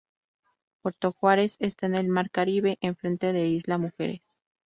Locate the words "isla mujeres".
3.49-4.41